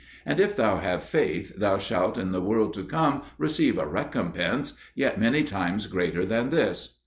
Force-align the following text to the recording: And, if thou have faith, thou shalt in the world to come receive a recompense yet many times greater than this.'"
And, 0.25 0.39
if 0.39 0.55
thou 0.55 0.77
have 0.77 1.03
faith, 1.03 1.57
thou 1.57 1.77
shalt 1.77 2.17
in 2.17 2.31
the 2.31 2.41
world 2.41 2.73
to 2.73 2.83
come 2.83 3.21
receive 3.37 3.77
a 3.77 3.85
recompense 3.85 4.73
yet 4.95 5.19
many 5.19 5.43
times 5.43 5.85
greater 5.85 6.25
than 6.25 6.49
this.'" 6.49 6.95